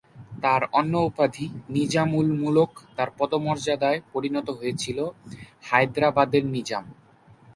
[0.43, 1.45] তাঁর অন্য উপাধি
[1.69, 4.99] "নিজাম উল-মুলক" তাঁর পদমর্যাদায় পরিণত হয়েছিল
[5.63, 6.85] "হায়দরাবাদের নিজাম"।